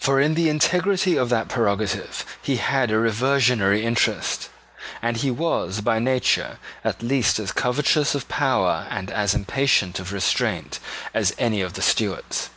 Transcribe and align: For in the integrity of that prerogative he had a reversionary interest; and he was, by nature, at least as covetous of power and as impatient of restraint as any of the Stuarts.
For 0.00 0.20
in 0.20 0.34
the 0.34 0.48
integrity 0.48 1.14
of 1.16 1.28
that 1.28 1.46
prerogative 1.48 2.24
he 2.42 2.56
had 2.56 2.90
a 2.90 2.98
reversionary 2.98 3.84
interest; 3.84 4.50
and 5.00 5.18
he 5.18 5.30
was, 5.30 5.80
by 5.80 6.00
nature, 6.00 6.58
at 6.82 7.04
least 7.04 7.38
as 7.38 7.52
covetous 7.52 8.16
of 8.16 8.26
power 8.28 8.88
and 8.90 9.12
as 9.12 9.32
impatient 9.32 10.00
of 10.00 10.12
restraint 10.12 10.80
as 11.14 11.36
any 11.38 11.60
of 11.60 11.74
the 11.74 11.82
Stuarts. 11.82 12.50